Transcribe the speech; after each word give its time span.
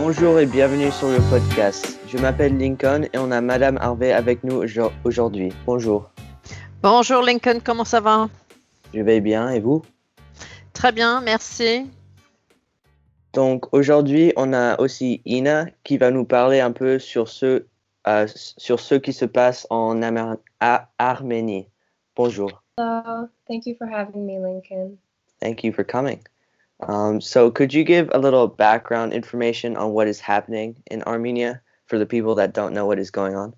Bonjour 0.00 0.40
et 0.40 0.46
bienvenue 0.46 0.90
sur 0.90 1.08
le 1.08 1.18
podcast. 1.30 2.00
Je 2.08 2.18
m'appelle 2.18 2.58
Lincoln 2.58 3.04
et 3.12 3.16
on 3.16 3.30
a 3.30 3.40
Madame 3.40 3.78
Harvey 3.80 4.12
avec 4.12 4.42
nous 4.42 4.64
aujourd'hui. 5.04 5.52
Bonjour. 5.66 6.10
Bonjour 6.82 7.22
Lincoln, 7.22 7.60
comment 7.64 7.84
ça 7.84 8.00
va? 8.00 8.28
Je 8.92 9.00
vais 9.00 9.20
bien 9.20 9.50
et 9.50 9.60
vous? 9.60 9.82
Très 10.72 10.90
bien, 10.90 11.20
merci. 11.20 11.88
Donc 13.34 13.72
aujourd'hui, 13.72 14.32
on 14.36 14.52
a 14.52 14.78
aussi 14.80 15.22
Ina 15.26 15.66
qui 15.84 15.96
va 15.96 16.10
nous 16.10 16.24
parler 16.24 16.58
un 16.58 16.72
peu 16.72 16.98
sur 16.98 17.28
ce, 17.28 17.64
euh, 18.08 18.26
sur 18.34 18.80
ce 18.80 18.96
qui 18.96 19.12
se 19.12 19.24
passe 19.24 19.64
en 19.70 20.02
Arménie. 20.98 21.68
Bonjour. 22.16 22.64
Hello, 22.78 23.28
thank 23.46 23.64
you 23.66 23.76
for 23.78 23.86
having 23.86 24.26
me, 24.26 24.40
Lincoln. 24.44 24.96
Thank 25.40 25.62
you 25.62 25.72
for 25.72 25.86
coming. 25.86 26.18
Um, 26.80 27.20
so, 27.20 27.50
could 27.50 27.72
you 27.72 27.84
give 27.84 28.10
a 28.12 28.18
little 28.18 28.48
background 28.48 29.12
information 29.12 29.76
on 29.76 29.92
what 29.92 30.08
is 30.08 30.20
happening 30.20 30.82
in 30.90 31.02
Armenia 31.04 31.62
for 31.86 31.98
the 31.98 32.06
people 32.06 32.34
that 32.36 32.52
don't 32.52 32.74
know 32.74 32.86
what 32.86 32.98
is 32.98 33.10
going 33.10 33.36
on? 33.36 33.54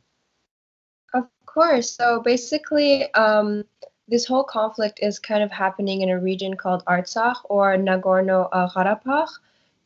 Of 1.15 1.25
course. 1.47 1.91
So, 1.91 2.21
basically, 2.21 3.13
um, 3.15 3.65
this 4.09 4.27
whole 4.27 4.45
conflict 4.45 5.01
is 5.03 5.19
kind 5.19 5.43
of 5.43 5.51
happening 5.51 6.03
in 6.03 6.11
a 6.11 6.21
region 6.21 6.55
called 6.55 6.85
Artsakh 6.85 7.37
or 7.45 7.77
Nagorno 7.77 8.51
Karabakh. 8.53 9.31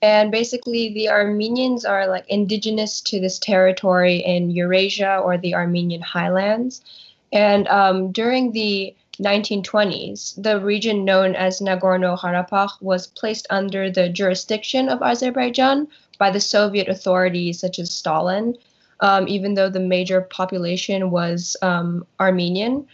And 0.03 0.31
basically, 0.31 0.93
the 0.95 1.11
Armenians 1.11 1.85
are 1.85 2.07
like 2.09 2.25
indigenous 2.29 3.01
to 3.03 3.21
this 3.21 3.39
territory 3.39 4.17
in 4.17 4.51
Eurasia 4.51 5.19
or 5.19 5.39
the 5.39 5.55
Armenian 5.55 6.03
highlands. 6.03 6.83
And 7.33 7.69
um, 7.69 8.13
during 8.13 8.53
the 8.53 8.95
1920s, 9.21 10.43
the 10.43 10.59
region 10.61 11.05
known 11.05 11.35
as 11.35 11.61
Nagorno 11.61 12.19
Karabakh 12.19 12.81
was 12.81 13.07
placed 13.07 13.47
under 13.51 13.91
the 13.91 14.09
jurisdiction 14.09 14.89
of 14.89 15.03
Azerbaijan 15.03 15.89
by 16.19 16.31
the 16.31 16.41
Soviet 16.41 16.89
authorities, 16.89 17.61
such 17.61 17.79
as 17.79 17.91
Stalin, 17.91 18.57
um, 19.01 19.29
even 19.29 19.55
though 19.55 19.69
the 19.69 19.81
major 19.81 20.23
population 20.23 21.11
was 21.11 21.57
um, 21.61 22.07
Armenian. 22.19 22.87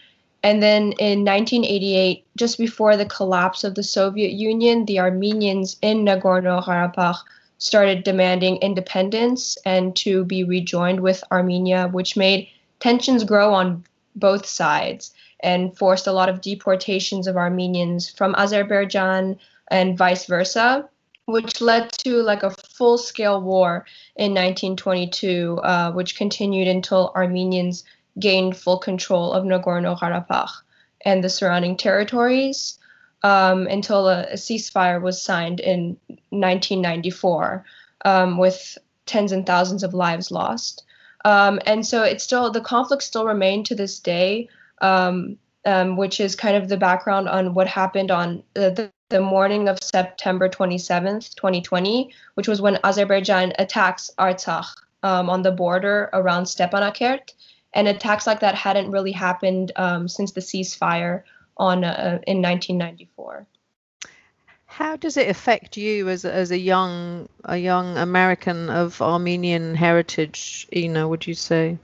And 0.43 0.61
then 0.61 0.93
in 0.99 1.25
1988, 1.25 2.25
just 2.35 2.57
before 2.57 2.97
the 2.97 3.05
collapse 3.05 3.63
of 3.63 3.75
the 3.75 3.83
Soviet 3.83 4.31
Union, 4.31 4.85
the 4.85 4.99
Armenians 4.99 5.77
in 5.81 6.05
Nagorno 6.05 6.63
Karabakh 6.63 7.19
started 7.57 8.03
demanding 8.03 8.57
independence 8.57 9.57
and 9.65 9.95
to 9.95 10.23
be 10.25 10.43
rejoined 10.43 10.99
with 10.99 11.23
Armenia, 11.31 11.87
which 11.87 12.15
made 12.15 12.47
tensions 12.79 13.23
grow 13.23 13.53
on 13.53 13.83
both 14.15 14.45
sides 14.45 15.13
and 15.41 15.77
forced 15.77 16.07
a 16.07 16.11
lot 16.11 16.29
of 16.29 16.41
deportations 16.41 17.27
of 17.27 17.37
Armenians 17.37 18.09
from 18.09 18.35
Azerbaijan 18.35 19.37
and 19.69 19.97
vice 19.97 20.25
versa, 20.25 20.89
which 21.25 21.61
led 21.61 21.91
to 21.91 22.21
like 22.23 22.43
a 22.43 22.49
full 22.49 22.97
scale 22.97 23.41
war 23.41 23.85
in 24.15 24.31
1922, 24.31 25.59
uh, 25.63 25.91
which 25.91 26.17
continued 26.17 26.67
until 26.67 27.11
Armenians 27.15 27.83
gained 28.19 28.57
full 28.57 28.79
control 28.79 29.33
of 29.33 29.43
Nagorno 29.43 29.97
Karabakh 29.97 30.51
and 31.05 31.23
the 31.23 31.29
surrounding 31.29 31.77
territories 31.77 32.79
um, 33.23 33.67
until 33.67 34.07
a, 34.07 34.23
a, 34.23 34.33
ceasefire 34.33 35.01
was 35.01 35.21
signed 35.21 35.59
in 35.59 35.97
1994 36.29 37.65
um, 38.05 38.37
with 38.37 38.77
tens 39.05 39.31
and 39.31 39.45
thousands 39.45 39.83
of 39.83 39.93
lives 39.93 40.31
lost. 40.31 40.83
Um, 41.25 41.59
and 41.65 41.85
so 41.85 42.03
it's 42.03 42.23
still, 42.23 42.51
the 42.51 42.61
conflict 42.61 43.03
still 43.03 43.25
remained 43.25 43.65
to 43.67 43.75
this 43.75 43.99
day, 43.99 44.49
um, 44.81 45.37
um, 45.65 45.97
which 45.97 46.19
is 46.19 46.35
kind 46.35 46.55
of 46.55 46.69
the 46.69 46.77
background 46.77 47.27
on 47.27 47.53
what 47.53 47.67
happened 47.67 48.11
on 48.11 48.43
the, 48.53 48.91
the 49.09 49.21
morning 49.21 49.67
of 49.67 49.83
September 49.83 50.47
27th, 50.47 51.35
2020, 51.35 52.13
which 52.35 52.47
was 52.47 52.61
when 52.61 52.79
Azerbaijan 52.83 53.53
attacks 53.59 54.09
Artsakh 54.17 54.67
um, 55.03 55.29
on 55.29 55.41
the 55.41 55.51
border 55.51 56.09
around 56.13 56.45
Stepanakert 56.45 57.33
and 57.73 57.87
attacks 57.87 58.25
like 58.25 58.39
that 58.39 58.55
hadn't 58.55 58.91
really 58.91 59.11
happened 59.11 59.71
um, 59.75 60.07
since 60.07 60.31
the 60.31 60.41
ceasefire 60.41 61.23
on 61.57 61.83
uh, 61.83 62.19
in 62.27 62.41
1994. 62.41 63.45
How 64.65 64.95
does 64.95 65.17
it 65.17 65.29
affect 65.29 65.75
you 65.77 66.07
as 66.09 66.23
as 66.23 66.51
a 66.51 66.57
young 66.57 67.29
a 67.45 67.57
young 67.57 67.97
American 67.97 68.69
of 68.69 69.01
Armenian 69.01 69.73
heritage, 69.73 70.67
Ina? 70.75 71.07
Would 71.07 71.25
you 71.25 71.33
say? 71.33 71.77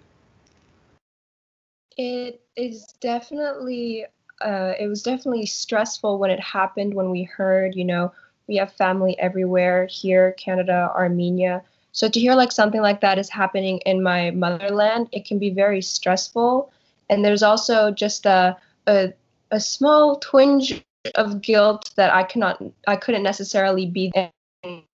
It 1.97 2.42
is 2.55 2.93
definitely 2.99 4.05
uh, 4.41 4.73
it 4.79 4.87
was 4.87 5.03
definitely 5.03 5.45
stressful 5.45 6.17
when 6.17 6.29
it 6.29 6.39
happened 6.39 6.93
when 6.93 7.09
we 7.09 7.23
heard 7.23 7.75
you 7.75 7.85
know 7.85 8.11
we 8.47 8.55
have 8.55 8.71
family 8.73 9.17
everywhere 9.19 9.85
here 9.85 10.33
canada 10.33 10.91
armenia 10.95 11.63
so 11.93 12.09
to 12.09 12.19
hear 12.19 12.33
like 12.33 12.51
something 12.51 12.81
like 12.81 13.01
that 13.01 13.19
is 13.19 13.29
happening 13.29 13.77
in 13.85 14.01
my 14.01 14.31
motherland, 14.31 15.09
it 15.11 15.25
can 15.25 15.37
be 15.37 15.51
very 15.51 15.81
stressful. 15.81 16.71
And 17.09 17.23
there's 17.23 17.43
also 17.43 17.91
just 17.91 18.25
a 18.25 18.57
a, 18.87 19.13
a 19.51 19.59
small 19.59 20.17
twinge 20.17 20.83
of 21.15 21.41
guilt 21.41 21.91
that 21.95 22.11
I 22.11 22.23
cannot 22.23 22.61
I 22.87 22.95
couldn't 22.95 23.23
necessarily 23.23 23.85
be 23.85 24.11
there. 24.13 24.31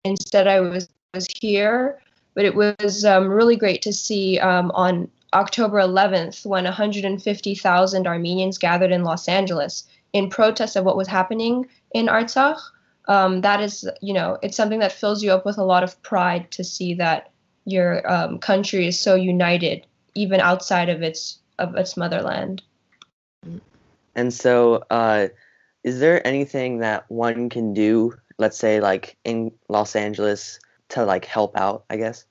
Instead, 0.04 0.46
I 0.46 0.60
was 0.60 0.88
was 1.14 1.26
here. 1.40 2.00
But 2.34 2.44
it 2.44 2.54
was 2.54 3.04
um, 3.04 3.28
really 3.28 3.56
great 3.56 3.82
to 3.82 3.92
see 3.92 4.38
um, 4.40 4.70
on 4.74 5.08
October 5.34 5.78
11th 5.78 6.46
when 6.46 6.64
150,000 6.64 8.06
Armenians 8.06 8.58
gathered 8.58 8.92
in 8.92 9.04
Los 9.04 9.28
Angeles 9.28 9.84
in 10.12 10.30
protest 10.30 10.76
of 10.76 10.84
what 10.84 10.96
was 10.96 11.08
happening 11.08 11.66
in 11.92 12.06
Artsakh 12.06 12.60
um, 13.06 13.42
that 13.42 13.60
is, 13.60 13.88
you 14.00 14.14
know, 14.14 14.38
it's 14.42 14.56
something 14.56 14.80
that 14.80 14.92
fills 14.92 15.22
you 15.22 15.32
up 15.32 15.44
with 15.44 15.58
a 15.58 15.64
lot 15.64 15.82
of 15.82 16.00
pride 16.02 16.50
to 16.52 16.64
see 16.64 16.94
that 16.94 17.30
your 17.64 18.10
um, 18.10 18.38
country 18.38 18.86
is 18.86 18.98
so 18.98 19.14
united, 19.14 19.86
even 20.14 20.40
outside 20.40 20.88
of 20.88 21.02
its 21.02 21.38
of 21.58 21.76
its 21.76 21.96
motherland. 21.96 22.62
And 24.14 24.32
so, 24.32 24.84
uh, 24.90 25.28
is 25.82 26.00
there 26.00 26.26
anything 26.26 26.78
that 26.78 27.04
one 27.10 27.48
can 27.48 27.74
do, 27.74 28.14
let's 28.38 28.56
say, 28.56 28.80
like 28.80 29.16
in 29.24 29.52
Los 29.68 29.96
Angeles, 29.96 30.58
to 30.90 31.04
like 31.04 31.24
help 31.24 31.56
out? 31.56 31.84
I 31.90 31.96
guess. 31.96 32.24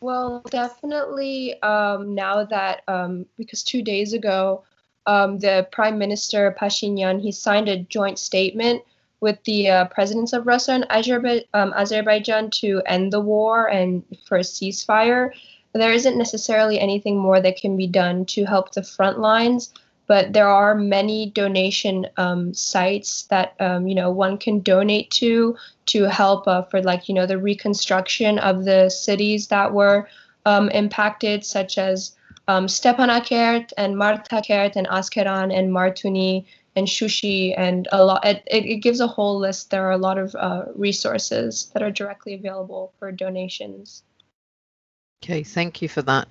Well, 0.00 0.42
definitely. 0.50 1.60
Um, 1.62 2.14
now 2.14 2.44
that 2.44 2.82
um, 2.88 3.26
because 3.36 3.62
two 3.62 3.82
days 3.82 4.12
ago, 4.12 4.64
um, 5.06 5.38
the 5.38 5.68
Prime 5.72 5.98
Minister 5.98 6.56
Pashinyan 6.58 7.20
he 7.20 7.32
signed 7.32 7.68
a 7.68 7.78
joint 7.78 8.18
statement 8.18 8.82
with 9.20 9.42
the 9.44 9.68
uh, 9.68 9.84
presidents 9.86 10.32
of 10.32 10.46
Russia 10.46 10.72
and 10.72 10.86
Azerbaijan, 10.90 11.44
um, 11.52 11.74
Azerbaijan 11.76 12.50
to 12.50 12.80
end 12.86 13.12
the 13.12 13.20
war 13.20 13.68
and 13.68 14.02
for 14.26 14.38
a 14.38 14.42
ceasefire. 14.42 15.32
There 15.74 15.92
isn't 15.92 16.16
necessarily 16.16 16.80
anything 16.80 17.18
more 17.18 17.40
that 17.40 17.60
can 17.60 17.76
be 17.76 17.86
done 17.86 18.24
to 18.26 18.44
help 18.44 18.72
the 18.72 18.82
front 18.82 19.20
lines, 19.20 19.72
but 20.10 20.32
there 20.32 20.48
are 20.48 20.74
many 20.74 21.30
donation 21.30 22.04
um, 22.16 22.52
sites 22.52 23.26
that 23.30 23.54
um, 23.60 23.86
you 23.86 23.94
know 23.94 24.10
one 24.10 24.36
can 24.36 24.58
donate 24.58 25.08
to 25.08 25.56
to 25.86 26.02
help 26.02 26.48
uh, 26.48 26.62
for 26.62 26.82
like 26.82 27.08
you 27.08 27.14
know 27.14 27.26
the 27.26 27.38
reconstruction 27.38 28.36
of 28.40 28.64
the 28.64 28.90
cities 28.90 29.46
that 29.46 29.72
were 29.72 30.08
um, 30.46 30.68
impacted, 30.70 31.44
such 31.44 31.78
as 31.78 32.16
um, 32.48 32.66
Stepanakert 32.66 33.72
and 33.78 33.94
Martakert 33.94 34.74
and 34.74 34.88
Askeran 34.88 35.56
and 35.56 35.70
Martuni 35.70 36.44
and 36.74 36.88
Shushi 36.88 37.54
and 37.56 37.86
a 37.92 38.04
lot. 38.04 38.26
It, 38.26 38.42
it 38.48 38.78
gives 38.78 38.98
a 38.98 39.06
whole 39.06 39.38
list. 39.38 39.70
There 39.70 39.86
are 39.86 39.92
a 39.92 40.06
lot 40.08 40.18
of 40.18 40.34
uh, 40.34 40.64
resources 40.74 41.70
that 41.72 41.84
are 41.84 41.92
directly 41.92 42.34
available 42.34 42.92
for 42.98 43.12
donations. 43.12 44.02
Okay, 45.22 45.42
thank 45.42 45.82
you 45.82 45.88
for 45.88 46.00
that. 46.02 46.28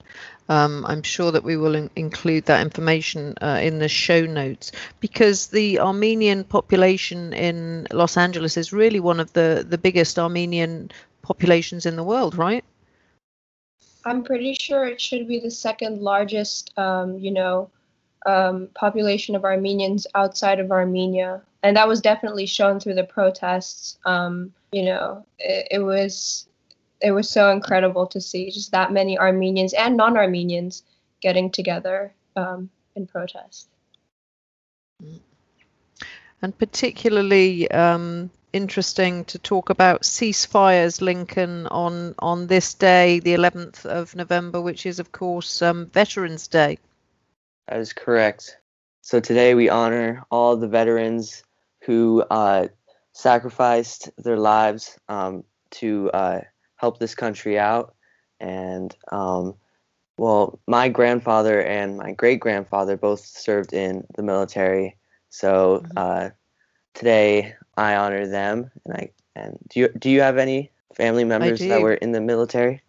Um, 0.49 0.83
I'm 0.87 1.03
sure 1.03 1.31
that 1.31 1.43
we 1.43 1.57
will 1.57 1.75
in- 1.75 1.91
include 1.95 2.45
that 2.45 2.61
information 2.61 3.35
uh, 3.39 3.59
in 3.61 3.77
the 3.77 3.87
show 3.87 4.25
notes 4.25 4.71
because 4.99 5.47
the 5.47 5.79
Armenian 5.79 6.43
population 6.43 7.31
in 7.33 7.85
Los 7.91 8.17
Angeles 8.17 8.57
is 8.57 8.73
really 8.73 8.99
one 8.99 9.19
of 9.19 9.31
the, 9.33 9.63
the 9.67 9.77
biggest 9.77 10.17
Armenian 10.17 10.89
populations 11.21 11.85
in 11.85 11.97
the 11.97 12.03
world, 12.03 12.35
right? 12.35 12.65
I'm 14.05 14.23
pretty 14.23 14.55
sure 14.59 14.85
it 14.85 14.99
should 14.99 15.27
be 15.27 15.39
the 15.39 15.51
second 15.51 16.01
largest, 16.01 16.73
um, 16.75 17.19
you 17.19 17.29
know, 17.29 17.69
um, 18.25 18.69
population 18.73 19.35
of 19.35 19.45
Armenians 19.45 20.07
outside 20.15 20.59
of 20.59 20.71
Armenia, 20.71 21.43
and 21.61 21.77
that 21.77 21.87
was 21.87 22.01
definitely 22.01 22.47
shown 22.47 22.79
through 22.79 22.95
the 22.95 23.03
protests. 23.03 23.99
Um, 24.05 24.51
you 24.71 24.83
know, 24.83 25.25
it, 25.37 25.67
it, 25.71 25.79
was 25.79 26.47
it 27.01 27.11
was 27.11 27.29
so 27.29 27.51
incredible 27.51 28.07
to 28.07 28.21
see 28.21 28.51
just 28.51 28.71
that 28.71 28.91
many 28.91 29.17
Armenians 29.17 29.73
and 29.73 29.95
non-Armenians 29.95 30.83
getting 31.21 31.49
together 31.49 32.13
um, 32.35 32.69
in 32.95 33.07
protest. 33.07 33.67
And 36.41 36.57
particularly 36.57 37.69
um, 37.71 38.29
interesting 38.53 39.25
to 39.25 39.39
talk 39.39 39.69
about 39.69 40.01
ceasefires, 40.03 41.01
Lincoln, 41.01 41.67
on 41.67 42.15
on 42.19 42.47
this 42.47 42.73
day, 42.73 43.19
the 43.19 43.33
11th 43.33 43.85
of 43.85 44.15
November, 44.15 44.61
which 44.61 44.85
is 44.85 44.99
of 44.99 45.11
course 45.11 45.61
um, 45.61 45.87
Veterans 45.87 46.47
Day. 46.47 46.79
That 47.67 47.79
is 47.79 47.93
correct. 47.93 48.57
So 49.01 49.19
today 49.19 49.53
we 49.53 49.69
honor 49.69 50.23
all 50.31 50.55
the 50.57 50.67
veterans 50.67 51.43
who 51.81 52.23
uh, 52.29 52.67
sacrificed 53.11 54.09
their 54.17 54.37
lives 54.37 54.97
um, 55.07 55.43
to 55.71 56.11
uh, 56.11 56.41
help 56.79 56.99
this 56.99 57.15
country 57.15 57.59
out. 57.59 57.93
And 58.39 58.95
um, 59.11 59.55
well, 60.17 60.59
my 60.67 60.89
grandfather 60.89 61.61
and 61.61 61.97
my 61.97 62.13
great 62.13 62.39
grandfather 62.39 62.97
both 62.97 63.21
served 63.21 63.73
in 63.73 64.05
the 64.15 64.23
military. 64.23 64.97
So 65.29 65.83
Mhm. 65.83 65.97
uh, 65.97 66.29
today 66.93 67.55
I 67.77 67.95
honor 67.95 68.27
them. 68.27 68.71
And 68.85 68.93
I 68.95 69.09
and 69.35 69.57
do 69.69 69.81
you 69.81 69.89
do 69.89 70.09
you 70.09 70.21
have 70.21 70.37
any 70.37 70.71
family 70.95 71.25
members 71.25 71.65
that 71.67 71.81
were 71.81 71.93
in 71.93 72.11
the 72.11 72.21
military? 72.21 72.83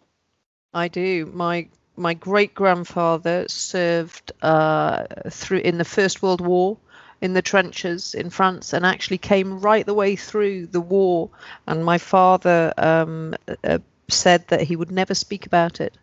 I 0.73 0.87
do. 0.87 1.25
My 1.33 1.69
my 1.95 2.13
great 2.13 2.53
grandfather 2.53 3.47
served 3.47 4.31
uh, 4.41 5.05
through 5.29 5.59
in 5.59 5.77
the 5.77 5.85
First 5.85 6.21
World 6.21 6.41
War 6.41 6.77
in 7.21 7.33
the 7.33 7.41
trenches 7.41 8.13
in 8.15 8.29
France 8.29 8.73
and 8.73 8.85
actually 8.85 9.17
came 9.17 9.59
right 9.61 9.85
the 9.85 9.93
way 9.93 10.15
through 10.15 10.67
the 10.67 10.81
war. 10.81 11.29
And 11.67 11.85
my 11.85 11.97
father 11.97 12.73
um, 12.77 13.35
uh, 13.63 13.79
said 14.09 14.47
that 14.49 14.61
he 14.61 14.75
would 14.75 14.91
never 14.91 15.13
speak 15.15 15.45
about 15.45 15.79
it. 15.81 15.97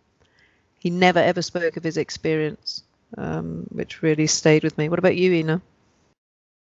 He 0.78 0.90
never 0.90 1.20
ever 1.20 1.42
spoke 1.42 1.76
of 1.76 1.84
his 1.84 1.96
experience, 1.98 2.82
um, 3.16 3.66
which 3.70 4.02
really 4.02 4.26
stayed 4.26 4.62
with 4.64 4.78
me. 4.78 4.88
What 4.88 4.98
about 4.98 5.16
you, 5.16 5.32
Ina? 5.32 5.60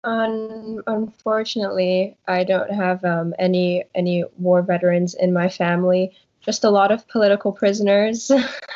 Un- 0.03 0.81
unfortunately, 0.87 2.17
I 2.27 2.43
don't 2.43 2.71
have 2.71 3.03
um, 3.03 3.33
any 3.39 3.83
any 3.95 4.23
war 4.37 4.61
veterans 4.61 5.13
in 5.15 5.33
my 5.33 5.49
family. 5.49 6.11
Just 6.41 6.63
a 6.63 6.69
lot 6.69 6.91
of 6.91 7.07
political 7.07 7.51
prisoners 7.51 8.31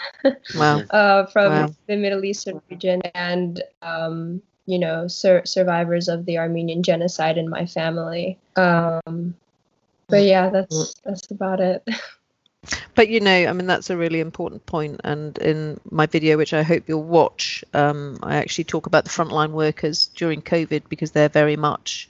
Wow. 0.54 0.90
uh, 0.90 1.26
from 1.28 1.56
Wow. 1.56 1.76
the 1.88 1.96
Middle 1.98 2.24
Eastern 2.26 2.62
region, 2.70 3.02
and 3.14 3.62
um, 3.82 4.42
you 4.66 4.80
know, 4.80 5.08
sur- 5.08 5.46
survivors 5.46 6.08
of 6.08 6.26
the 6.26 6.38
Armenian 6.38 6.84
genocide 6.84 7.38
in 7.38 7.50
my 7.50 7.66
family. 7.66 8.38
Um, 8.56 9.36
but 10.08 10.24
yeah, 10.24 10.50
that's 10.50 10.96
that's 11.04 11.32
about 11.32 11.60
it. 11.60 11.88
But 12.96 13.10
you 13.10 13.20
know, 13.20 13.48
I 13.48 13.52
mean, 13.54 13.68
that's 13.68 13.90
a 13.90 13.98
really 13.98 14.20
important 14.20 14.66
point. 14.66 15.02
And 15.04 15.38
in 15.40 15.80
my 15.90 16.06
video, 16.06 16.38
which 16.38 16.54
I 16.54 16.64
hope 16.64 16.84
you'll 16.88 17.04
watch, 17.04 17.64
um, 17.74 18.20
I 18.24 18.38
actually 18.38 18.64
talk 18.66 18.86
about 18.86 19.04
the 19.04 19.10
frontline 19.10 19.52
workers 19.52 20.06
during 20.16 20.42
COVID 20.42 20.84
because 20.90 21.12
they're 21.12 21.30
very 21.30 21.58
much 21.58 22.08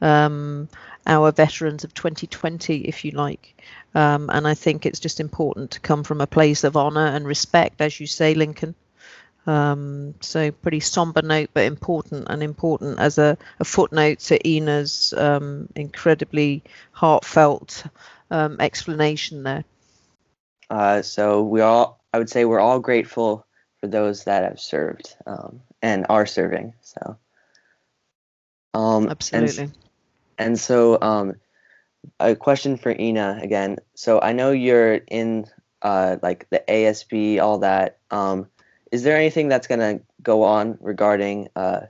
um, 0.00 0.68
our 1.06 1.32
veterans 1.32 1.82
of 1.82 1.94
2020, 1.94 2.82
if 2.82 3.04
you 3.04 3.12
like. 3.12 3.60
Um, 3.94 4.30
and 4.32 4.46
I 4.46 4.54
think 4.54 4.86
it's 4.86 5.00
just 5.00 5.18
important 5.18 5.72
to 5.72 5.80
come 5.80 6.04
from 6.04 6.20
a 6.20 6.26
place 6.26 6.62
of 6.62 6.76
honour 6.76 7.06
and 7.06 7.26
respect, 7.26 7.80
as 7.80 7.98
you 7.98 8.06
say, 8.06 8.34
Lincoln. 8.34 8.74
Um, 9.48 10.14
so 10.20 10.50
pretty 10.50 10.80
somber 10.80 11.22
note, 11.22 11.48
but 11.54 11.64
important 11.64 12.26
and 12.28 12.42
important 12.42 12.98
as 12.98 13.16
a, 13.16 13.38
a 13.58 13.64
footnote 13.64 14.18
to 14.18 14.46
Ina's 14.46 15.14
um, 15.16 15.70
incredibly 15.74 16.62
heartfelt 16.92 17.84
um, 18.30 18.58
explanation 18.60 19.44
there. 19.44 19.64
Uh, 20.68 21.00
so 21.00 21.42
we 21.42 21.62
all, 21.62 21.98
I 22.12 22.18
would 22.18 22.28
say, 22.28 22.44
we're 22.44 22.60
all 22.60 22.78
grateful 22.78 23.46
for 23.80 23.86
those 23.86 24.24
that 24.24 24.44
have 24.44 24.60
served 24.60 25.16
um, 25.26 25.62
and 25.80 26.04
are 26.10 26.26
serving. 26.26 26.74
So, 26.82 27.16
um, 28.74 29.04
and- 29.04 29.10
Absolutely. 29.12 29.70
And, 30.36 30.60
so, 30.60 30.98
um, 31.00 31.36
a 32.20 32.36
question 32.36 32.76
for 32.76 32.94
Ina 32.96 33.40
again. 33.42 33.78
So 33.94 34.20
I 34.20 34.32
know 34.32 34.50
you're 34.50 34.94
in 34.94 35.46
uh, 35.80 36.16
like 36.22 36.50
the 36.50 36.62
ASB, 36.68 37.40
all 37.40 37.58
that. 37.60 37.98
Um, 38.10 38.48
is 38.92 39.02
there 39.02 39.16
anything 39.16 39.48
that's 39.48 39.66
gonna 39.66 40.00
go 40.22 40.42
on 40.42 40.78
regarding 40.80 41.48
uh, 41.56 41.82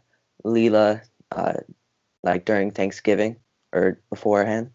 LILA, 0.44 1.02
uh, 1.32 1.54
like 2.22 2.44
during 2.44 2.70
Thanksgiving 2.70 3.36
or 3.72 4.00
beforehand? 4.10 4.70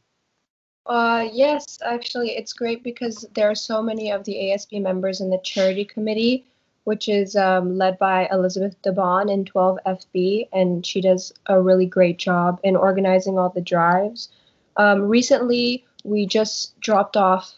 Uh, 0.85 1.29
yes, 1.31 1.79
actually, 1.85 2.31
it's 2.31 2.51
great 2.51 2.83
because 2.83 3.25
there 3.33 3.49
are 3.49 3.55
so 3.55 3.81
many 3.81 4.11
of 4.11 4.25
the 4.25 4.35
ASB 4.35 4.81
members 4.81 5.21
in 5.21 5.29
the 5.29 5.39
charity 5.43 5.85
committee, 5.85 6.45
which 6.83 7.07
is 7.07 7.35
um, 7.35 7.77
led 7.77 7.97
by 7.99 8.27
Elizabeth 8.31 8.75
DeBon 8.81 9.31
in 9.31 9.45
12FB, 9.45 10.49
and 10.51 10.85
she 10.85 10.99
does 10.99 11.33
a 11.45 11.61
really 11.61 11.85
great 11.85 12.17
job 12.17 12.59
in 12.63 12.75
organizing 12.75 13.39
all 13.39 13.49
the 13.49 13.61
drives. 13.61 14.29
Um, 14.75 15.03
recently, 15.03 15.85
we 16.03 16.25
just 16.25 16.77
dropped 16.81 17.15
off, 17.15 17.53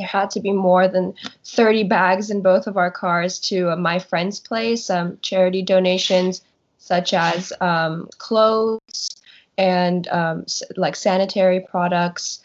there 0.00 0.08
had 0.08 0.30
to 0.30 0.40
be 0.40 0.52
more 0.52 0.88
than 0.88 1.14
30 1.44 1.84
bags 1.84 2.30
in 2.30 2.40
both 2.40 2.66
of 2.66 2.78
our 2.78 2.90
cars 2.90 3.38
to 3.38 3.70
uh, 3.70 3.76
my 3.76 3.98
friend's 3.98 4.40
place, 4.40 4.88
um, 4.88 5.18
charity 5.20 5.62
donations 5.62 6.42
such 6.78 7.12
as 7.12 7.52
um, 7.60 8.08
clothes 8.16 9.10
and 9.58 10.08
um, 10.08 10.46
like 10.76 10.96
sanitary 10.96 11.60
products. 11.60 12.42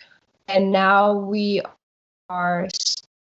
And 0.49 0.73
now 0.73 1.13
we 1.13 1.61
are 2.29 2.67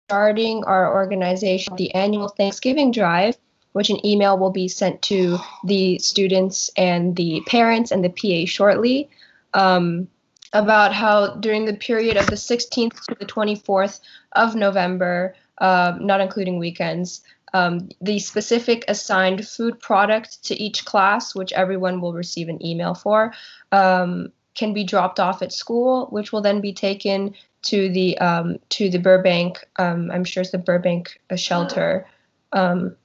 starting 0.07 0.63
our 0.65 0.93
organization 0.93 1.75
the 1.75 1.93
annual 1.95 2.29
thanksgiving 2.29 2.91
drive 2.91 3.35
which 3.73 3.89
an 3.89 4.03
email 4.05 4.37
will 4.37 4.49
be 4.51 4.67
sent 4.67 5.01
to 5.03 5.37
the 5.63 5.99
students 5.99 6.71
and 6.75 7.15
the 7.15 7.41
parents 7.45 7.91
and 7.91 8.03
the 8.03 8.09
pa 8.09 8.45
shortly. 8.45 9.09
Um, 9.53 10.07
about 10.53 10.93
how 10.93 11.35
during 11.35 11.65
the 11.65 11.73
period 11.73 12.17
of 12.17 12.27
the 12.27 12.35
16th 12.35 13.05
to 13.05 13.15
the 13.19 13.25
24th 13.25 13.99
of 14.33 14.55
november 14.55 15.35
um, 15.59 16.05
not 16.05 16.21
including 16.21 16.59
weekends 16.59 17.21
um, 17.53 17.89
the 18.01 18.19
specific 18.19 18.85
assigned 18.87 19.47
food 19.47 19.79
product 19.79 20.43
to 20.43 20.55
each 20.55 20.85
class 20.85 21.35
which 21.35 21.53
everyone 21.53 22.01
will 22.01 22.13
receive 22.13 22.49
an 22.49 22.63
email 22.65 22.93
for 22.93 23.33
um, 23.71 24.31
can 24.59 24.73
be 24.73 24.83
dropped 24.83 25.19
off 25.19 25.41
at 25.41 25.53
school, 25.53 26.07
which 26.07 26.31
will 26.31 26.41
then 26.41 26.59
be 26.59 26.73
taken 26.73 27.33
to 27.61 27.89
the 27.89 28.17
um, 28.19 28.57
to 28.69 28.89
the 28.89 28.99
Burbank. 28.99 29.65
Um, 29.77 30.11
I'm 30.11 30.25
sure 30.25 30.41
it's 30.41 30.51
the 30.51 30.57
Burbank 30.57 31.19
uh, 31.29 31.37
shelter, 31.37 32.05
um, 32.51 32.95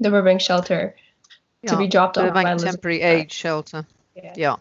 the 0.00 0.10
Burbank 0.10 0.40
shelter, 0.40 0.96
to 1.66 1.76
be 1.76 1.86
dropped 1.86 2.18
off 2.18 2.24
by 2.34 2.42
Burbank 2.42 2.48
Elizabeth. 2.48 2.72
Temporary 2.72 3.02
Aid 3.02 3.32
Shelter. 3.32 3.86
Yeah. 4.16 4.34
Yeah, 4.36 4.56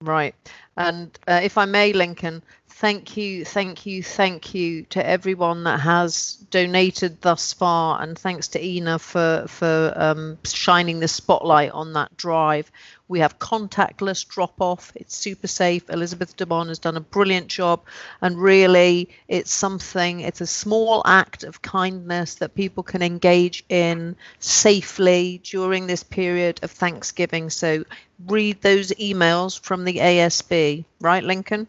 right. 0.00 0.34
And 0.76 1.16
uh, 1.28 1.40
if 1.42 1.56
I 1.56 1.66
may, 1.66 1.92
Lincoln, 1.92 2.42
thank 2.68 3.16
you, 3.16 3.44
thank 3.44 3.86
you, 3.86 4.02
thank 4.02 4.54
you 4.54 4.82
to 4.90 5.06
everyone 5.06 5.64
that 5.64 5.78
has 5.80 6.34
donated 6.50 7.20
thus 7.20 7.52
far, 7.52 8.02
and 8.02 8.18
thanks 8.18 8.48
to 8.48 8.64
Ina 8.64 8.98
for 8.98 9.44
for 9.48 9.92
um, 9.94 10.38
shining 10.44 10.98
the 10.98 11.08
spotlight 11.08 11.70
on 11.70 11.92
that 11.92 12.16
drive. 12.16 12.70
We 13.06 13.20
have 13.20 13.38
contactless 13.38 14.26
drop 14.26 14.60
off. 14.60 14.90
It's 14.96 15.16
super 15.16 15.46
safe. 15.46 15.88
Elizabeth 15.90 16.36
Debon 16.36 16.68
has 16.68 16.78
done 16.78 16.96
a 16.96 17.00
brilliant 17.00 17.48
job, 17.48 17.82
and 18.20 18.40
really, 18.40 19.10
it's 19.28 19.52
something. 19.52 20.20
It's 20.20 20.40
a 20.40 20.46
small 20.46 21.02
act 21.04 21.44
of 21.44 21.62
kindness 21.62 22.36
that 22.36 22.54
people 22.54 22.82
can 22.82 23.02
engage 23.02 23.64
in 23.68 24.16
safely 24.40 25.40
during 25.44 25.86
this 25.86 26.02
period 26.02 26.60
of 26.62 26.70
Thanksgiving. 26.70 27.50
So 27.50 27.84
read 28.26 28.60
those 28.62 28.90
emails 28.92 29.60
from 29.60 29.84
the 29.84 29.98
ASB, 29.98 30.63
right, 31.00 31.24
Lincoln? 31.24 31.66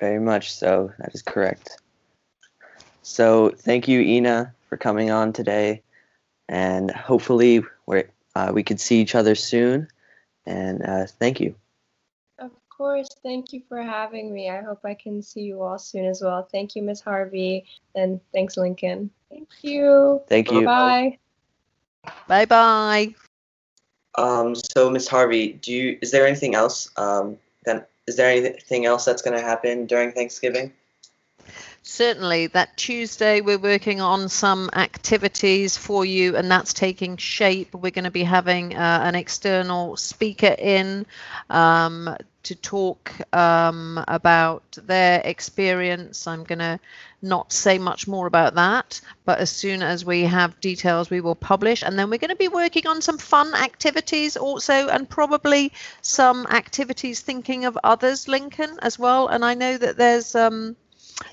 Very 0.00 0.20
much 0.20 0.52
so. 0.52 0.92
That 0.98 1.14
is 1.14 1.22
correct. 1.22 1.80
So 3.02 3.50
thank 3.50 3.88
you, 3.88 4.00
Ina, 4.00 4.52
for 4.68 4.76
coming 4.76 5.10
on 5.10 5.32
today, 5.32 5.82
and 6.48 6.90
hopefully 6.90 7.62
we're, 7.86 8.08
uh, 8.34 8.50
we 8.52 8.62
could 8.62 8.80
see 8.80 9.00
each 9.00 9.14
other 9.14 9.34
soon. 9.34 9.88
And 10.44 10.82
uh, 10.82 11.06
thank 11.06 11.40
you. 11.40 11.54
Of 12.38 12.50
course. 12.68 13.08
Thank 13.22 13.52
you 13.52 13.62
for 13.68 13.82
having 13.82 14.32
me. 14.32 14.50
I 14.50 14.62
hope 14.62 14.80
I 14.84 14.94
can 14.94 15.22
see 15.22 15.42
you 15.42 15.62
all 15.62 15.78
soon 15.78 16.04
as 16.04 16.20
well. 16.22 16.48
Thank 16.50 16.76
you, 16.76 16.82
Miss 16.82 17.00
Harvey, 17.00 17.64
and 17.94 18.20
thanks, 18.32 18.56
Lincoln. 18.56 19.10
Thank 19.30 19.48
you. 19.62 20.20
Thank 20.28 20.50
you. 20.50 20.64
Bye. 20.64 21.18
Bye 22.28 22.44
bye. 22.44 23.14
Um, 24.16 24.54
so, 24.54 24.90
Miss 24.90 25.08
Harvey, 25.08 25.52
do 25.54 25.72
you 25.72 25.98
is 26.00 26.10
there 26.10 26.26
anything 26.26 26.54
else? 26.54 26.90
Um, 26.96 27.38
that 27.64 27.90
is 28.06 28.16
there 28.16 28.30
anything 28.30 28.86
else 28.86 29.04
that's 29.04 29.22
going 29.22 29.36
to 29.36 29.42
happen 29.42 29.86
during 29.86 30.12
Thanksgiving? 30.12 30.72
Certainly, 31.82 32.48
that 32.48 32.76
Tuesday 32.76 33.40
we're 33.40 33.58
working 33.58 34.00
on 34.00 34.28
some 34.28 34.70
activities 34.74 35.76
for 35.76 36.04
you, 36.04 36.36
and 36.36 36.50
that's 36.50 36.72
taking 36.72 37.16
shape. 37.16 37.74
We're 37.74 37.92
going 37.92 38.04
to 38.04 38.10
be 38.10 38.24
having 38.24 38.74
uh, 38.74 39.00
an 39.04 39.14
external 39.14 39.96
speaker 39.96 40.54
in 40.58 41.06
um, 41.48 42.16
to 42.46 42.54
talk 42.54 43.12
um, 43.34 44.02
about 44.06 44.78
their 44.86 45.20
experience. 45.24 46.26
I'm 46.26 46.44
going 46.44 46.60
to 46.60 46.78
not 47.20 47.52
say 47.52 47.76
much 47.76 48.06
more 48.06 48.28
about 48.28 48.54
that, 48.54 49.00
but 49.24 49.40
as 49.40 49.50
soon 49.50 49.82
as 49.82 50.04
we 50.04 50.22
have 50.22 50.60
details, 50.60 51.10
we 51.10 51.20
will 51.20 51.34
publish. 51.34 51.82
And 51.82 51.98
then 51.98 52.08
we're 52.08 52.18
going 52.18 52.30
to 52.30 52.36
be 52.36 52.48
working 52.48 52.86
on 52.86 53.02
some 53.02 53.18
fun 53.18 53.52
activities 53.54 54.36
also, 54.36 54.88
and 54.88 55.08
probably 55.08 55.72
some 56.02 56.46
activities 56.46 57.20
thinking 57.20 57.64
of 57.64 57.76
others, 57.82 58.28
Lincoln, 58.28 58.78
as 58.80 58.96
well. 58.96 59.26
And 59.26 59.44
I 59.44 59.54
know 59.54 59.76
that 59.76 59.96
there's 59.96 60.36
um, 60.36 60.76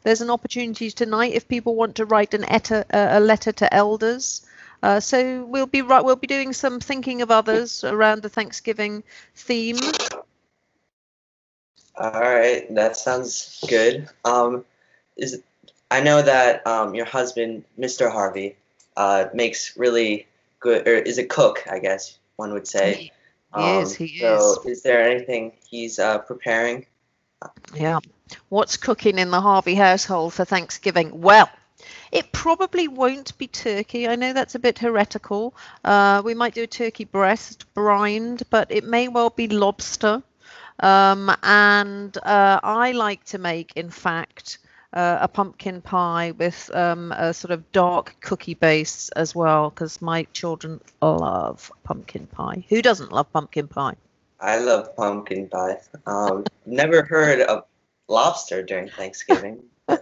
there's 0.04 0.22
an 0.22 0.32
opportunity 0.32 0.90
tonight 0.90 1.34
if 1.34 1.48
people 1.48 1.76
want 1.76 1.96
to 1.98 2.06
write 2.06 2.34
an 2.34 2.44
uh, 2.44 2.84
a 2.92 3.20
letter 3.20 3.52
to 3.52 3.72
elders. 3.74 4.42
Uh, 4.82 5.00
so 5.00 5.46
we'll 5.46 5.66
be 5.66 5.82
right. 5.82 6.04
We'll 6.04 6.18
be 6.18 6.28
doing 6.28 6.54
some 6.54 6.80
thinking 6.80 7.22
of 7.22 7.30
others 7.30 7.84
around 7.84 8.24
the 8.24 8.30
Thanksgiving 8.30 9.04
theme. 9.36 9.78
All 11.96 12.12
right, 12.12 12.74
that 12.74 12.98
sounds 12.98 13.64
good. 13.70 14.10
Um, 14.26 14.66
is 15.16 15.42
I 15.92 16.02
know 16.02 16.22
that 16.22 16.66
um, 16.66 16.96
your 16.96 17.06
husband, 17.06 17.66
Mr. 17.80 18.12
Harvey, 18.12 18.56
uh, 18.98 19.26
makes 19.34 19.78
really 19.78 20.28
good, 20.60 20.88
or 20.88 20.96
is 20.96 21.20
a 21.20 21.26
cook, 21.26 21.64
I 21.70 21.80
guess 21.80 22.18
one 22.36 22.54
would 22.54 22.68
say. 22.68 23.12
He 23.56 23.78
is, 23.78 23.94
he 23.94 24.20
so 24.20 24.62
is. 24.66 24.66
is 24.66 24.82
there 24.82 25.08
anything 25.08 25.54
he's 25.68 26.00
uh, 26.00 26.18
preparing? 26.20 26.88
Yeah. 27.76 28.00
What's 28.50 28.78
cooking 28.78 29.20
in 29.20 29.30
the 29.30 29.42
Harvey 29.42 29.76
household 29.76 30.34
for 30.34 30.46
Thanksgiving? 30.46 31.22
Well, 31.22 31.50
it 32.12 32.32
probably 32.32 32.88
won't 32.88 33.38
be 33.38 33.48
turkey. 33.48 34.08
I 34.08 34.16
know 34.16 34.34
that's 34.34 34.56
a 34.56 34.60
bit 34.60 34.80
heretical. 34.80 35.54
Uh, 35.84 36.22
we 36.26 36.34
might 36.34 36.56
do 36.56 36.64
a 36.64 36.68
turkey 36.68 37.06
breast 37.06 37.72
brined, 37.74 38.44
but 38.50 38.72
it 38.72 38.84
may 38.84 39.08
well 39.08 39.30
be 39.30 39.48
lobster. 39.48 40.24
Um, 40.80 41.32
and 41.44 42.18
uh, 42.18 42.60
I 42.64 42.92
like 42.92 43.24
to 43.26 43.38
make, 43.38 43.74
in 43.76 43.90
fact, 43.90 44.60
uh, 44.94 45.18
a 45.22 45.28
pumpkin 45.28 45.82
pie 45.82 46.32
with 46.32 46.70
um, 46.74 47.12
a 47.12 47.34
sort 47.34 47.52
of 47.52 47.72
dark 47.72 48.16
cookie 48.22 48.54
base 48.54 49.10
as 49.10 49.34
well, 49.34 49.70
because 49.70 50.02
my 50.02 50.24
children 50.34 50.80
love 51.02 51.72
pumpkin 51.84 52.28
pie. 52.28 52.64
Who 52.70 52.82
doesn't 52.82 53.12
love 53.12 53.32
pumpkin 53.34 53.68
pie? 53.68 53.96
I 54.40 54.60
love 54.60 54.96
pumpkin 54.96 55.50
pie. 55.50 55.80
Um, 56.06 56.44
never 56.66 57.04
heard 57.04 57.42
of 57.42 57.66
lobster 58.08 58.62
during 58.62 58.90
Thanksgiving. 58.90 59.64
uh, 59.88 59.98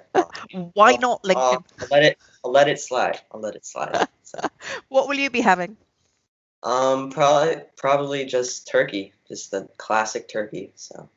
Why 0.73 0.93
not, 0.97 1.23
Lincoln? 1.23 1.43
I'll, 1.43 1.65
I'll 1.79 1.87
let 1.91 2.03
it. 2.03 2.17
I'll 2.43 2.51
let 2.51 2.67
it 2.67 2.79
slide. 2.79 3.19
I'll 3.31 3.39
let 3.39 3.55
it 3.55 3.65
slide. 3.65 4.07
So, 4.23 4.39
what 4.89 5.07
will 5.07 5.15
you 5.15 5.29
be 5.29 5.41
having? 5.41 5.77
Um, 6.63 7.09
probably 7.09 7.63
probably 7.77 8.25
just 8.25 8.67
turkey, 8.67 9.13
just 9.27 9.51
the 9.51 9.67
classic 9.77 10.27
turkey. 10.27 10.71
So 10.75 11.09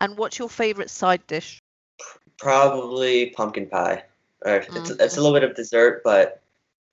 And 0.00 0.16
what's 0.16 0.38
your 0.38 0.48
favorite 0.48 0.90
side 0.90 1.26
dish? 1.26 1.60
probably 2.38 3.30
pumpkin 3.30 3.66
pie. 3.66 4.04
Or 4.44 4.56
it's 4.56 4.90
Mhm. 4.90 5.00
it's 5.00 5.16
a 5.16 5.20
little 5.20 5.38
bit 5.38 5.48
of 5.48 5.54
dessert, 5.54 6.02
but 6.02 6.40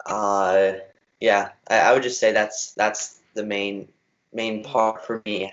uh, 0.06 0.74
yeah, 1.20 1.50
I, 1.70 1.80
I 1.80 1.94
would 1.94 2.04
just 2.04 2.20
say 2.20 2.32
that's 2.32 2.74
that's 2.74 3.20
the 3.34 3.44
main 3.44 3.88
main 4.34 4.64
part 4.64 5.06
for 5.06 5.22
me. 5.26 5.52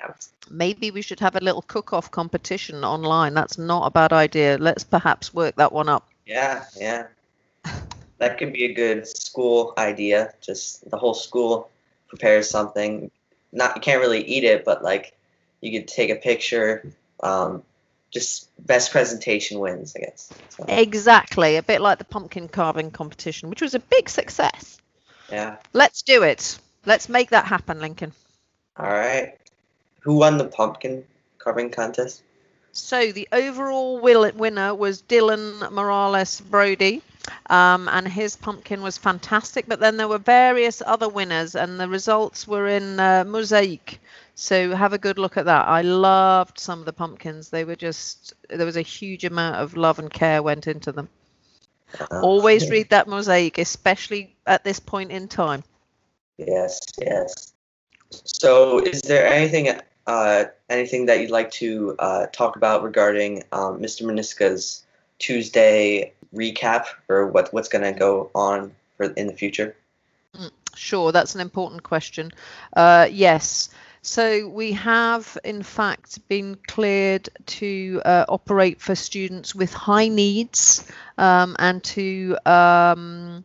Maybe 0.50 0.90
we 0.90 1.02
should 1.02 1.20
have 1.20 1.36
a 1.36 1.40
little 1.40 1.62
cook-off 1.62 2.10
competition 2.10 2.84
online. 2.84 3.34
That's 3.34 3.56
not 3.56 3.86
a 3.86 3.90
bad 3.90 4.12
idea. 4.12 4.58
Let's 4.58 4.84
perhaps 4.84 5.32
work 5.32 5.56
that 5.56 5.72
one 5.72 5.88
up. 5.88 6.08
Yeah, 6.26 6.64
yeah. 6.76 7.06
That 8.18 8.38
could 8.38 8.52
be 8.52 8.64
a 8.64 8.74
good 8.74 9.06
school 9.06 9.72
idea. 9.78 10.34
Just 10.40 10.88
the 10.90 10.96
whole 10.96 11.14
school 11.14 11.70
prepares 12.14 12.48
something. 12.48 13.10
Not 13.52 13.74
you 13.76 13.82
can't 13.82 14.00
really 14.00 14.22
eat 14.24 14.44
it, 14.44 14.64
but 14.64 14.82
like 14.82 15.16
you 15.60 15.78
could 15.78 15.88
take 15.88 16.10
a 16.10 16.16
picture. 16.16 16.92
Um, 17.22 17.62
just 18.10 18.48
best 18.64 18.92
presentation 18.92 19.58
wins, 19.58 19.94
I 19.96 20.00
guess. 20.00 20.32
So, 20.50 20.64
Exactly, 20.68 21.56
a 21.56 21.62
bit 21.62 21.80
like 21.80 21.98
the 21.98 22.04
pumpkin 22.04 22.46
carving 22.48 22.92
competition, 22.92 23.50
which 23.50 23.60
was 23.60 23.74
a 23.74 23.80
big 23.80 24.08
success. 24.08 24.78
yeah. 25.32 25.56
Let's 25.72 26.02
do 26.02 26.22
it. 26.22 26.58
Let's 26.86 27.08
make 27.08 27.30
that 27.30 27.46
happen, 27.46 27.80
Lincoln. 27.80 28.12
All 28.76 28.86
right. 28.86 29.34
Who 30.00 30.16
won 30.16 30.38
the 30.38 30.44
pumpkin 30.44 31.04
carving 31.38 31.70
contest? 31.70 32.22
So 32.70 33.10
the 33.10 33.26
overall 33.32 33.98
will- 34.00 34.30
winner 34.32 34.74
was 34.74 35.02
Dylan 35.02 35.72
Morales 35.72 36.40
Brody, 36.40 37.02
um, 37.50 37.88
and 37.88 38.06
his 38.08 38.36
pumpkin 38.36 38.82
was 38.82 38.98
fantastic. 38.98 39.66
But 39.66 39.80
then 39.80 39.96
there 39.96 40.08
were 40.08 40.18
various 40.18 40.82
other 40.84 41.08
winners, 41.08 41.54
and 41.54 41.78
the 41.78 41.88
results 41.88 42.46
were 42.46 42.68
in 42.68 43.00
uh, 43.00 43.24
mosaic. 43.26 44.00
So 44.34 44.74
have 44.74 44.92
a 44.92 44.98
good 44.98 45.18
look 45.18 45.36
at 45.36 45.44
that. 45.44 45.68
I 45.68 45.82
loved 45.82 46.58
some 46.58 46.80
of 46.80 46.86
the 46.86 46.92
pumpkins. 46.92 47.50
They 47.50 47.64
were 47.64 47.76
just 47.76 48.34
there 48.48 48.66
was 48.66 48.76
a 48.76 48.82
huge 48.82 49.24
amount 49.24 49.56
of 49.56 49.76
love 49.76 49.98
and 49.98 50.12
care 50.12 50.42
went 50.42 50.66
into 50.66 50.92
them. 50.92 51.08
Uh, 52.00 52.20
Always 52.20 52.68
read 52.70 52.90
that 52.90 53.06
mosaic, 53.06 53.58
especially 53.58 54.34
at 54.46 54.64
this 54.64 54.80
point 54.80 55.12
in 55.12 55.28
time. 55.28 55.62
Yes, 56.38 56.80
yes. 56.98 57.52
So, 58.10 58.80
is 58.80 59.02
there 59.02 59.26
anything, 59.26 59.80
uh, 60.06 60.44
anything 60.68 61.06
that 61.06 61.20
you'd 61.20 61.30
like 61.30 61.50
to 61.52 61.94
uh, 61.98 62.26
talk 62.26 62.56
about 62.56 62.82
regarding 62.82 63.44
um, 63.52 63.80
Mr. 63.80 64.02
Meniska's 64.02 64.84
Tuesday 65.18 66.12
recap, 66.34 66.86
or 67.08 67.28
what 67.28 67.52
what's 67.52 67.68
going 67.68 67.84
to 67.84 67.98
go 67.98 68.30
on 68.34 68.74
for 68.96 69.06
in 69.12 69.26
the 69.26 69.32
future? 69.32 69.76
Sure, 70.76 71.12
that's 71.12 71.34
an 71.34 71.40
important 71.40 71.82
question. 71.82 72.32
Uh, 72.76 73.08
yes. 73.10 73.70
So 74.02 74.48
we 74.48 74.72
have, 74.72 75.38
in 75.44 75.62
fact, 75.62 76.28
been 76.28 76.58
cleared 76.66 77.28
to 77.46 78.02
uh, 78.04 78.26
operate 78.28 78.78
for 78.80 78.94
students 78.94 79.54
with 79.54 79.72
high 79.72 80.08
needs 80.08 80.86
um, 81.16 81.56
and 81.58 81.82
to 81.84 82.36
um, 82.44 83.44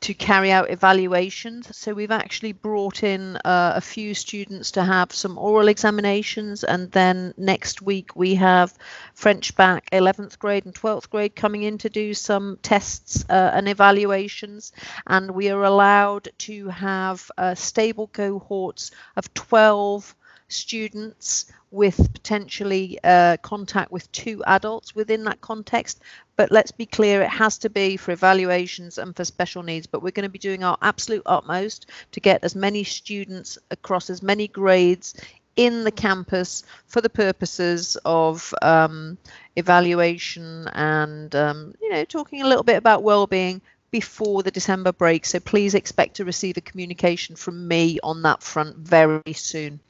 to 0.00 0.14
carry 0.14 0.50
out 0.50 0.70
evaluations. 0.70 1.76
So 1.76 1.92
we've 1.92 2.10
actually 2.10 2.52
brought 2.52 3.02
in 3.02 3.36
uh, 3.36 3.72
a 3.76 3.80
few 3.80 4.14
students 4.14 4.70
to 4.72 4.84
have 4.84 5.12
some 5.12 5.36
oral 5.36 5.68
examinations, 5.68 6.64
and 6.64 6.90
then 6.92 7.34
next 7.36 7.82
week 7.82 8.16
we 8.16 8.34
have 8.36 8.76
French 9.14 9.54
Bac 9.56 9.90
11th 9.90 10.38
grade 10.38 10.64
and 10.64 10.74
12th 10.74 11.10
grade 11.10 11.36
coming 11.36 11.64
in 11.64 11.76
to 11.78 11.90
do 11.90 12.14
some 12.14 12.58
tests 12.62 13.24
uh, 13.28 13.50
and 13.54 13.68
evaluations 13.68 14.72
and 15.06 15.30
we 15.30 15.50
are 15.50 15.64
allowed 15.64 16.28
to 16.38 16.68
have 16.68 17.30
uh, 17.36 17.54
stable 17.54 18.06
cohorts 18.06 18.90
of 19.16 19.32
12 19.34 20.14
students 20.48 21.52
with 21.70 22.12
potentially 22.12 22.98
uh, 23.04 23.36
contact 23.42 23.92
with 23.92 24.10
two 24.12 24.42
adults 24.44 24.94
within 24.94 25.24
that 25.24 25.40
context. 25.40 26.00
But 26.36 26.50
let's 26.50 26.72
be 26.72 26.86
clear, 26.86 27.22
it 27.22 27.30
has 27.30 27.58
to 27.58 27.70
be 27.70 27.96
for 27.96 28.12
evaluations 28.12 28.98
and 28.98 29.14
for 29.14 29.24
special 29.24 29.62
needs. 29.62 29.86
But 29.86 30.02
we're 30.02 30.10
going 30.10 30.24
to 30.24 30.30
be 30.30 30.38
doing 30.38 30.64
our 30.64 30.78
absolute 30.82 31.22
utmost 31.26 31.86
to 32.12 32.20
get 32.20 32.42
as 32.42 32.54
many 32.54 32.84
students 32.84 33.58
across 33.70 34.10
as 34.10 34.22
many 34.22 34.48
grades 34.48 35.14
in 35.56 35.84
the 35.84 35.90
campus 35.90 36.62
for 36.86 37.00
the 37.00 37.10
purposes 37.10 37.96
of 38.04 38.54
um, 38.62 39.18
evaluation 39.56 40.68
and 40.68 41.34
um, 41.34 41.74
you 41.82 41.90
know 41.90 42.04
talking 42.04 42.40
a 42.40 42.46
little 42.46 42.62
bit 42.62 42.76
about 42.76 43.02
well-being 43.02 43.60
before 43.90 44.42
the 44.42 44.50
December 44.50 44.92
break. 44.92 45.26
So 45.26 45.40
please 45.40 45.74
expect 45.74 46.16
to 46.16 46.24
receive 46.24 46.56
a 46.56 46.60
communication 46.60 47.36
from 47.36 47.66
me 47.66 47.98
on 48.02 48.22
that 48.22 48.42
front 48.42 48.76
very 48.76 49.32
soon. 49.34 49.80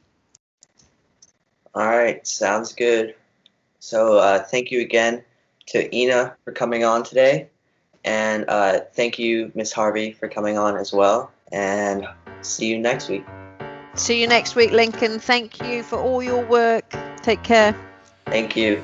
All 1.75 1.87
right, 1.87 2.27
sounds 2.27 2.73
good. 2.73 3.15
So, 3.79 4.19
uh, 4.19 4.43
thank 4.43 4.71
you 4.71 4.81
again 4.81 5.23
to 5.67 5.95
Ina 5.97 6.37
for 6.45 6.53
coming 6.53 6.85
on 6.85 7.03
today, 7.03 7.49
and 8.05 8.45
uh, 8.49 8.81
thank 8.93 9.19
you, 9.19 9.53
Miss 9.55 9.73
Harvey, 9.73 10.13
for 10.13 10.29
coming 10.29 10.59
on 10.59 10.77
as 10.77 10.93
well. 10.93 11.31
And 11.53 12.07
see 12.43 12.67
you 12.67 12.79
next 12.79 13.09
week. 13.09 13.25
See 13.95 14.21
you 14.21 14.27
next 14.27 14.55
week, 14.55 14.71
Lincoln. 14.71 15.19
Thank 15.19 15.63
you 15.63 15.83
for 15.83 15.99
all 15.99 16.23
your 16.23 16.45
work. 16.47 16.95
Take 17.23 17.43
care. 17.43 17.75
Thank 18.27 18.57
you. 18.57 18.83